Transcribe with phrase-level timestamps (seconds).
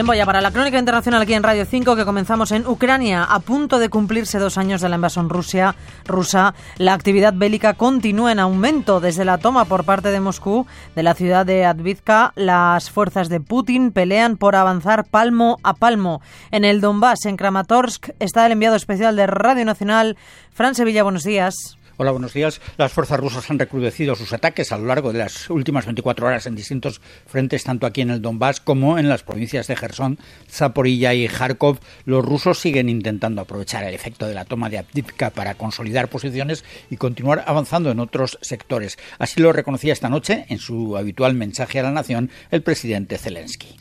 [0.00, 3.22] Tiempo ya para la crónica internacional aquí en Radio 5 que comenzamos en Ucrania.
[3.24, 8.38] A punto de cumplirse dos años de la invasión rusa, la actividad bélica continúa en
[8.38, 9.00] aumento.
[9.00, 10.66] Desde la toma por parte de Moscú
[10.96, 16.22] de la ciudad de Advizka, las fuerzas de Putin pelean por avanzar palmo a palmo.
[16.50, 20.16] En el Donbass, en Kramatorsk, está el enviado especial de Radio Nacional,
[20.54, 21.02] Fran Sevilla.
[21.02, 21.76] Buenos días.
[22.02, 22.62] Hola, buenos días.
[22.78, 26.46] Las fuerzas rusas han recrudecido sus ataques a lo largo de las últimas 24 horas
[26.46, 30.18] en distintos frentes, tanto aquí en el Donbass como en las provincias de Gerson,
[30.50, 31.78] Zaporilla y Kharkov.
[32.06, 36.64] Los rusos siguen intentando aprovechar el efecto de la toma de Avdiivka para consolidar posiciones
[36.88, 38.96] y continuar avanzando en otros sectores.
[39.18, 43.76] Así lo reconocía esta noche en su habitual mensaje a la nación el presidente Zelensky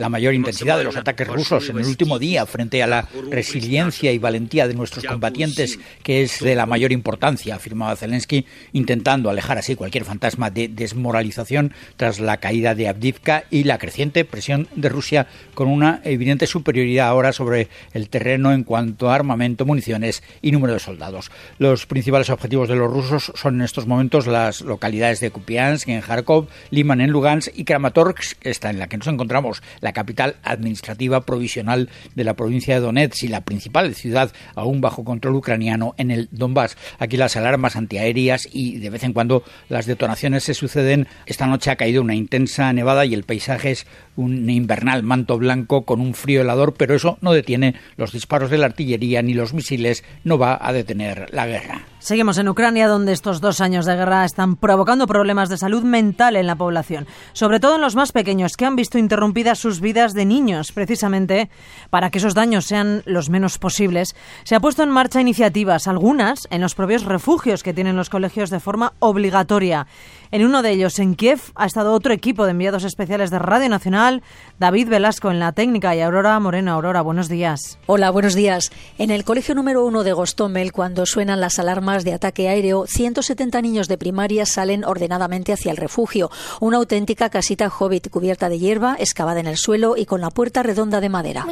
[0.00, 4.10] la mayor intensidad de los ataques rusos en el último día frente a la resiliencia
[4.12, 9.58] y valentía de nuestros combatientes, que es de la mayor importancia, afirmaba Zelensky, intentando alejar
[9.58, 14.88] así cualquier fantasma de desmoralización tras la caída de Avdivka y la creciente presión de
[14.88, 20.50] Rusia con una evidente superioridad ahora sobre el terreno en cuanto a armamento, municiones y
[20.50, 21.30] número de soldados.
[21.58, 26.00] Los principales objetivos de los rusos son en estos momentos las localidades de Kupiansk en
[26.00, 30.36] Kharkov, Liman en Lugansk y Kramatorsk, esta en la que nos encontramos, la la capital
[30.44, 35.96] administrativa provisional de la provincia de Donetsk y la principal ciudad aún bajo control ucraniano
[35.98, 36.76] en el Donbass.
[37.00, 41.08] Aquí las alarmas antiaéreas y de vez en cuando las detonaciones se suceden.
[41.26, 45.84] Esta noche ha caído una intensa nevada y el paisaje es un invernal manto blanco
[45.84, 49.54] con un frío helador, pero eso no detiene los disparos de la artillería ni los
[49.54, 51.89] misiles, no va a detener la guerra.
[52.00, 56.34] Seguimos en Ucrania, donde estos dos años de guerra están provocando problemas de salud mental
[56.34, 60.14] en la población, sobre todo en los más pequeños, que han visto interrumpidas sus vidas
[60.14, 60.72] de niños.
[60.72, 61.50] Precisamente
[61.90, 66.48] para que esos daños sean los menos posibles, se ha puesto en marcha iniciativas, algunas
[66.50, 69.86] en los propios refugios que tienen los colegios de forma obligatoria.
[70.32, 73.68] En uno de ellos, en Kiev, ha estado otro equipo de enviados especiales de Radio
[73.68, 74.22] Nacional,
[74.58, 76.72] David Velasco en la técnica y Aurora Moreno.
[76.72, 77.78] Aurora, buenos días.
[77.86, 78.70] Hola, buenos días.
[78.96, 83.60] En el colegio número uno de Gostomel, cuando suenan las alarmas de ataque aéreo, 170
[83.62, 86.30] niños de primaria salen ordenadamente hacia el refugio,
[86.60, 90.62] una auténtica casita hobbit cubierta de hierba, excavada en el suelo y con la puerta
[90.62, 91.46] redonda de madera.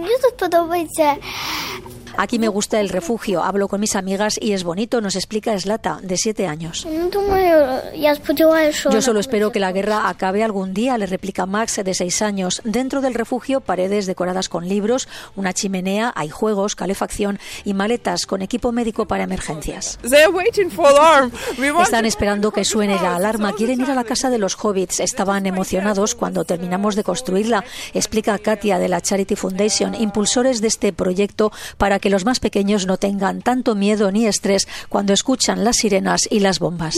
[2.20, 6.00] Aquí me gusta el refugio, hablo con mis amigas y es bonito, nos explica Slata,
[6.02, 6.84] de siete años.
[8.90, 12.60] Yo solo espero que la guerra acabe algún día, le replica Max, de seis años.
[12.64, 18.42] Dentro del refugio, paredes decoradas con libros, una chimenea, hay juegos, calefacción y maletas con
[18.42, 20.00] equipo médico para emergencias.
[21.84, 24.98] Están esperando que suene la alarma, quieren ir a la casa de los hobbits.
[24.98, 27.64] Estaban emocionados cuando terminamos de construirla,
[27.94, 32.86] explica Katia de la Charity Foundation, impulsores de este proyecto para que los más pequeños
[32.86, 36.96] no tengan tanto miedo ni estrés cuando escuchan las sirenas y las bombas.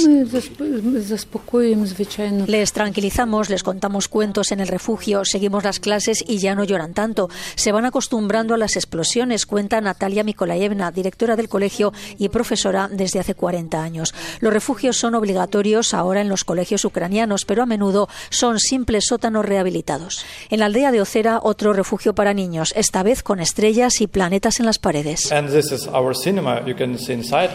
[2.47, 6.95] Les tranquilizamos, les contamos cuentos en el refugio, seguimos las clases y ya no lloran
[6.95, 7.29] tanto.
[7.55, 13.21] Se van acostumbrando a las explosiones, cuenta Natalia Mikolayevna, directora del colegio y profesora desde
[13.21, 14.15] hace 40 años.
[14.41, 19.45] Los refugios son obligatorios ahora en los colegios ucranianos, pero a menudo son simples sótanos
[19.45, 20.25] rehabilitados.
[20.51, 24.61] En la aldea de Ocera, otro refugio para niños, esta vez con estrellas y planetas
[24.61, 25.00] en las paredes.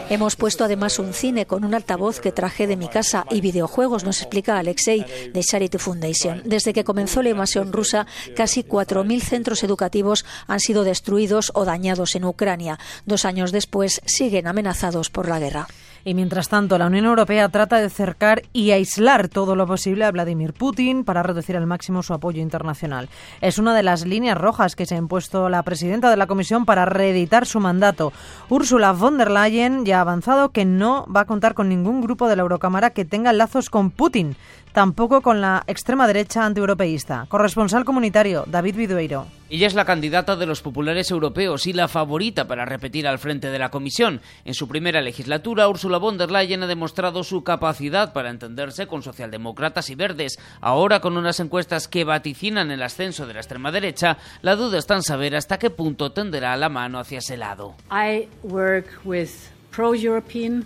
[0.09, 4.03] Hemos puesto además un cine con un altavoz que traje de mi casa y videojuegos,
[4.03, 6.41] nos explica Alexei de Charity Foundation.
[6.45, 12.15] Desde que comenzó la invasión rusa, casi 4.000 centros educativos han sido destruidos o dañados
[12.15, 12.79] en Ucrania.
[13.05, 15.67] Dos años después siguen amenazados por la guerra.
[16.07, 20.11] Y mientras tanto, la Unión Europea trata de cercar y aislar todo lo posible a
[20.11, 23.09] Vladimir Putin para reducir al máximo su apoyo internacional.
[23.41, 26.65] Es una de las líneas rojas que se ha impuesto la presidenta de la Comisión
[26.65, 28.13] para reeditar su mandato.
[28.49, 32.29] Ursula von der Leyen ya ha avanzado que no va a contar con ningún grupo
[32.29, 34.35] de la Eurocámara que tenga lazos con Putin,
[34.75, 37.27] tampoco con la extrema derecha antieuropeísta.
[37.29, 39.25] Corresponsal comunitario, David Vidueiro.
[39.49, 43.49] Ella es la candidata de los populares europeos y la favorita para repetir al frente
[43.51, 44.19] de la Comisión.
[44.43, 49.01] En su primera legislatura, Ursula von der Leyen ha demostrado su capacidad para entenderse con
[49.01, 50.37] socialdemócratas y verdes.
[50.59, 54.95] Ahora, con unas encuestas que vaticinan el ascenso de la extrema derecha, la duda está
[54.95, 57.75] en saber hasta qué punto tenderá la mano hacia ese lado.
[57.89, 59.29] I work with
[59.71, 60.65] pro-European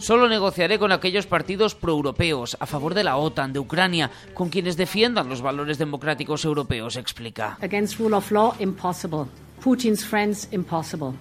[0.00, 4.76] Solo negociaré con aquellos partidos proeuropeos, a favor de la OTAN, de Ucrania, con quienes
[4.76, 7.56] defiendan los valores democráticos europeos, explica.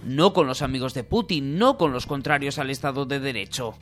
[0.03, 3.75] No con los amigos de Putin, no con los contrarios al Estado de Derecho.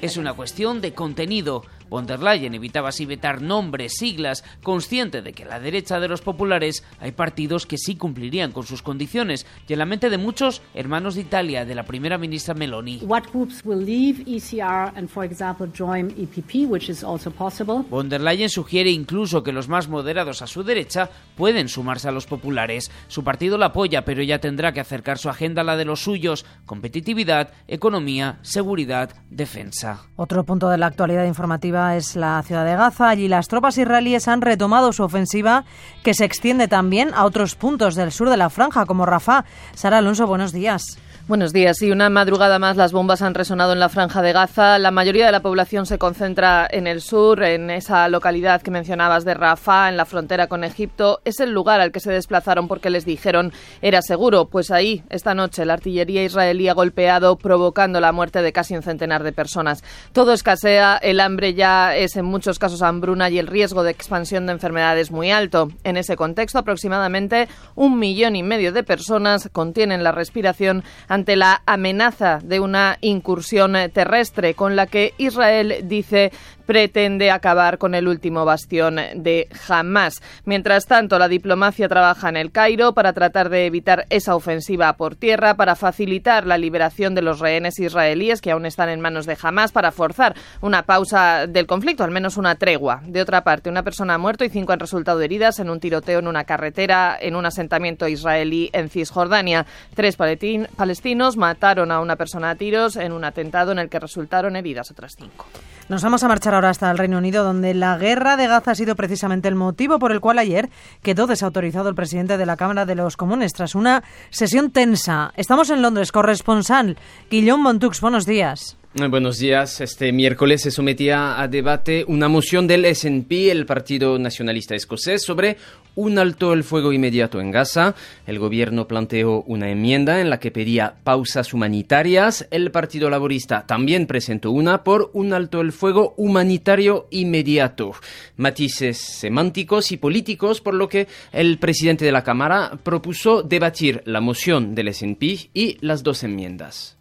[0.00, 1.64] Es una cuestión de contenido.
[1.88, 6.08] Von der Leyen evitaba así vetar nombres, siglas, consciente de que a la derecha de
[6.08, 10.18] los populares hay partidos que sí cumplirían con sus condiciones y en la mente de
[10.18, 13.00] muchos hermanos de Italia de la primera ministra Meloni.
[13.02, 17.84] What groups will leave ECR and for example join EPP, which is also possible.
[17.88, 22.12] Von der Leyen sugiere incluso que los más moderados a su derecha pueden sumarse a
[22.12, 22.90] los populares.
[23.08, 26.00] Su partido la apoya, pero ya tendrá que acercar su agenda a la de los
[26.00, 30.06] suyos: competitividad, economía, seguridad, defensa.
[30.16, 33.08] Otro punto de la actualidad informativa es la ciudad de Gaza.
[33.08, 35.64] Allí las tropas israelíes han retomado su ofensiva,
[36.02, 39.44] que se extiende también a otros puntos del sur de la franja, como Rafah.
[39.74, 40.98] Sara Alonso, buenos días.
[41.28, 41.82] Buenos días.
[41.82, 44.78] Y una madrugada más las bombas han resonado en la franja de Gaza.
[44.78, 49.24] La mayoría de la población se concentra en el sur, en esa localidad que mencionabas
[49.24, 51.20] de Rafah, en la frontera con Egipto.
[51.24, 53.52] Es el lugar al que se desplazaron porque les dijeron
[53.82, 54.44] era seguro.
[54.44, 58.84] Pues ahí, esta noche, la artillería israelí ha golpeado, provocando la muerte de casi un
[58.84, 59.82] centenar de personas.
[60.12, 64.46] Todo escasea, el hambre ya es en muchos casos hambruna y el riesgo de expansión
[64.46, 65.70] de enfermedades muy alto.
[65.84, 71.62] En ese contexto, aproximadamente un millón y medio de personas contienen la respiración ante la
[71.66, 76.32] amenaza de una incursión terrestre con la que Israel dice
[76.66, 80.20] pretende acabar con el último bastión de Hamas.
[80.44, 85.14] Mientras tanto, la diplomacia trabaja en el Cairo para tratar de evitar esa ofensiva por
[85.14, 89.38] tierra, para facilitar la liberación de los rehenes israelíes que aún están en manos de
[89.40, 93.00] Hamas, para forzar una pausa del conflicto, al menos una tregua.
[93.06, 96.18] De otra parte, una persona ha muerto y cinco han resultado heridas en un tiroteo
[96.18, 99.66] en una carretera en un asentamiento israelí en Cisjordania.
[99.94, 104.56] Tres palestinos mataron a una persona a tiros en un atentado en el que resultaron
[104.56, 105.46] heridas otras cinco.
[105.88, 108.74] Nos vamos a marchar ahora hasta el Reino Unido, donde la guerra de Gaza ha
[108.74, 110.68] sido precisamente el motivo por el cual ayer
[111.00, 115.32] quedó desautorizado el presidente de la Cámara de los Comunes tras una sesión tensa.
[115.36, 116.96] Estamos en Londres, corresponsal
[117.30, 118.00] Guillaume Montux.
[118.00, 118.76] Buenos días.
[118.94, 119.80] Buenos días.
[119.80, 125.58] Este miércoles se sometía a debate una moción del SNP, el Partido Nacionalista Escocés, sobre
[125.96, 127.96] un alto el fuego inmediato en Gaza.
[128.26, 132.46] El gobierno planteó una enmienda en la que pedía pausas humanitarias.
[132.52, 137.92] El Partido Laborista también presentó una por un alto el fuego humanitario inmediato.
[138.36, 144.20] Matices semánticos y políticos, por lo que el presidente de la Cámara propuso debatir la
[144.20, 146.96] moción del SNP y las dos enmiendas.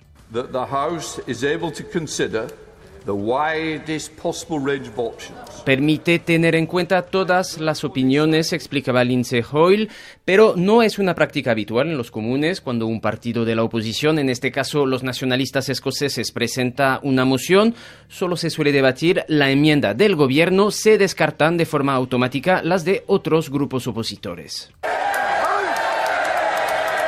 [5.64, 9.90] Permite tener en cuenta todas las opiniones, explicaba Lindsay Hoyle,
[10.24, 14.20] pero no es una práctica habitual en los comunes cuando un partido de la oposición,
[14.20, 17.76] en este caso los nacionalistas escoceses, presenta una moción,
[18.08, 23.04] solo se suele debatir la enmienda del gobierno, se descartan de forma automática las de
[23.08, 24.72] otros grupos opositores.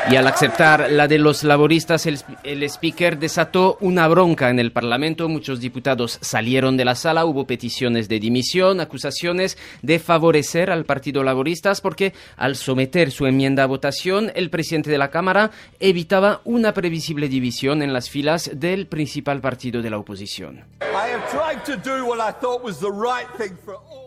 [0.10, 4.72] Y al aceptar la de los laboristas, el, el, speaker desató una bronca en el
[4.72, 5.28] Parlamento.
[5.28, 11.24] Muchos diputados salieron de la sala, hubo peticiones de dimisión, acusaciones de favorecer al Partido
[11.24, 16.74] Laboristas, porque al someter su enmienda a votación, el presidente de la Cámara evitaba una
[16.74, 20.64] previsible división en las filas del principal partido de la oposición.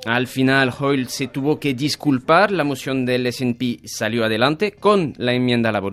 [0.06, 2.50] Al final, Hoyle se tuvo que disculpar.
[2.50, 5.90] La moción del SNP salió adelante con la enmienda laborista,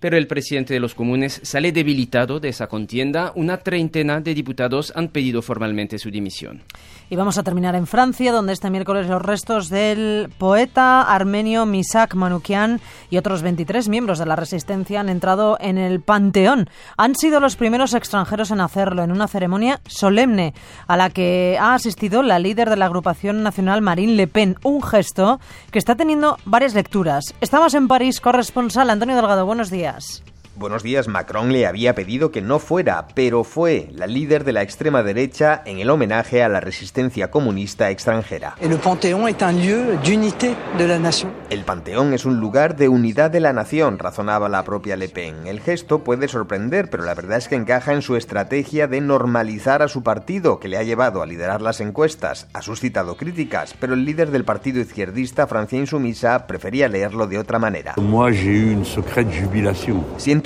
[0.00, 3.32] pero el presidente de los comunes sale debilitado de esa contienda.
[3.34, 6.62] Una treintena de diputados han pedido formalmente su dimisión.
[7.08, 12.16] Y vamos a terminar en Francia, donde este miércoles los restos del poeta armenio Misak
[12.16, 16.68] Manoukian y otros 23 miembros de la resistencia han entrado en el Panteón.
[16.96, 20.52] Han sido los primeros extranjeros en hacerlo en una ceremonia solemne
[20.88, 24.82] a la que ha asistido la líder de la agrupación nacional Marine Le Pen, un
[24.82, 25.38] gesto
[25.70, 27.34] que está teniendo varias lecturas.
[27.40, 30.24] Estamos en París, corresponsal Antonio Delgado, buenos días.
[30.58, 34.62] Buenos días, Macron le había pedido que no fuera, pero fue la líder de la
[34.62, 38.56] extrema derecha en el homenaje a la resistencia comunista extranjera.
[38.62, 41.30] El Panteón es un lieu d'unité de la nation.
[41.50, 45.46] El Panteón es un lugar de unidad de la nación, razonaba la propia Le Pen.
[45.46, 49.82] El gesto puede sorprender, pero la verdad es que encaja en su estrategia de normalizar
[49.82, 52.48] a su partido, que le ha llevado a liderar las encuestas.
[52.54, 57.58] Ha suscitado críticas, pero el líder del partido izquierdista, Francia Insumisa, prefería leerlo de otra
[57.58, 57.92] manera.
[57.98, 59.28] Moi, j'ai une secrète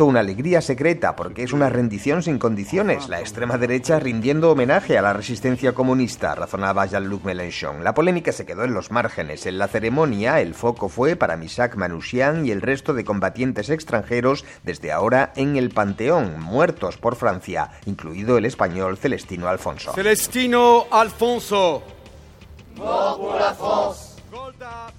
[0.06, 5.02] una alegría secreta porque es una rendición sin condiciones, la extrema derecha rindiendo homenaje a
[5.02, 7.84] la resistencia comunista, razonaba Jean-Luc Mélenchon.
[7.84, 9.46] La polémica se quedó en los márgenes.
[9.46, 14.44] En la ceremonia el foco fue para Misak Manouchian y el resto de combatientes extranjeros
[14.62, 19.92] desde ahora en el Panteón, muertos por Francia, incluido el español Celestino Alfonso.
[19.92, 21.82] Celestino Alfonso.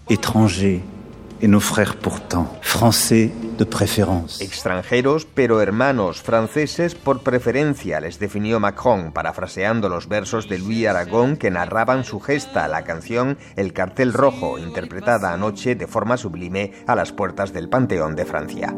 [0.09, 1.00] Étranger
[1.41, 4.41] et nos frères pourtant, français de préférence.
[4.41, 11.37] Extranjeros pero hermanos, franceses por preferencia, les definió Macron, parafraseando los versos de Louis Aragón
[11.37, 16.95] que narraban su gesta, la canción El cartel rojo, interpretada anoche de forma sublime a
[16.95, 18.75] las puertas del Panteón de Francia.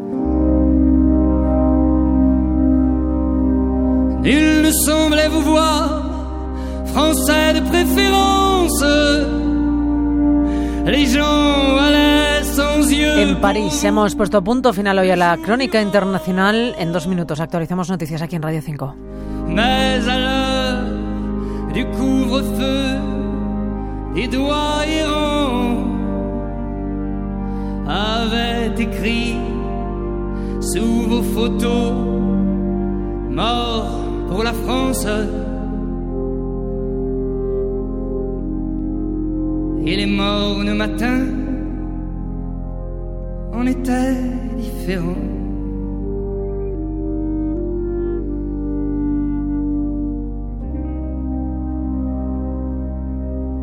[4.26, 6.02] Il ne semblait vous voir,
[6.94, 8.86] français de préférence.
[10.86, 11.53] Les gens.
[13.40, 16.76] París hemos puesto punto final hoy a la crónica internacional.
[16.78, 18.96] En dos minutos actualizamos noticias aquí en Radio 5.
[19.48, 23.00] Mais à l'heure du couvre-feu,
[24.16, 25.86] des doigts errants
[27.88, 29.36] avaient écrit
[30.60, 31.94] sous vos photos
[33.30, 34.00] mort
[34.30, 35.08] pour la France.
[39.86, 41.43] Et les mornes matins
[43.54, 44.16] en étaient
[44.58, 45.28] différents.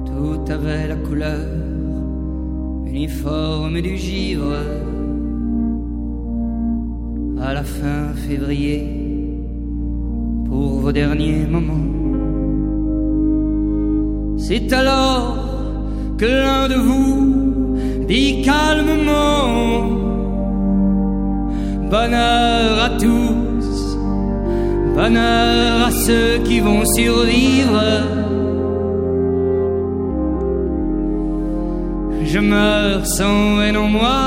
[0.07, 1.41] Tout avait la couleur
[2.87, 4.57] uniforme du givre.
[7.41, 8.87] À la fin février,
[10.47, 11.91] pour vos derniers moments.
[14.37, 15.39] C'est alors
[16.19, 17.40] que l'un de vous
[18.11, 20.01] dit calmement
[21.95, 23.99] Bonheur à tous,
[24.97, 27.83] bonheur à ceux qui vont survivre.
[32.33, 34.23] Je meurs sans haine en moi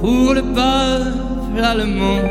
[0.00, 2.22] pour le peuple allemand.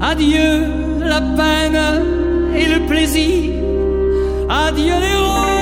[0.00, 0.50] Adieu
[1.12, 1.80] la peine
[2.56, 3.52] et le plaisir.
[4.48, 5.53] Adieu les roses.